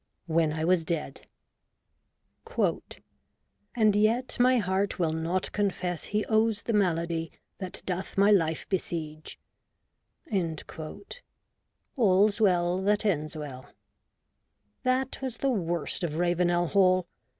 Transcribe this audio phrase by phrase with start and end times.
[0.25, 1.27] WHEN I WAS DEAD
[2.55, 3.03] WHEN I WAS DEAD
[3.75, 8.67] "And yet my heart Will not confess he owes the malady That doth my life
[8.67, 9.37] besiege."—
[10.33, 10.63] AU*s
[12.41, 13.69] Well thai Ends Well.
[14.81, 17.05] That was the worst of Ravenel Hall.